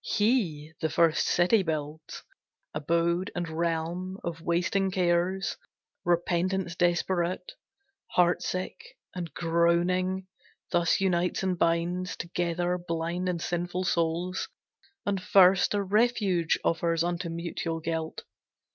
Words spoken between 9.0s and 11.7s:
and groaning, thus unites and